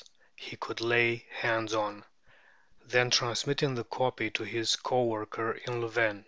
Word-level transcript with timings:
he 0.35 0.55
could 0.57 0.81
lay 0.81 1.27
hands 1.29 1.75
on; 1.75 2.03
then 2.85 3.11
transmitting 3.11 3.75
the 3.75 3.83
copy 3.83 4.31
to 4.31 4.41
his 4.43 4.75
co 4.75 5.03
worker 5.03 5.51
in 5.51 5.79
Louvain. 5.79 6.19